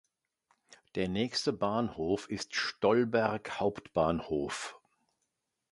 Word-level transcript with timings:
Der 0.95 1.07
nächste 1.07 1.53
Bahnhof 1.53 2.27
ist 2.27 2.55
Stolberg 2.55 3.59
Hbf. 3.59 4.73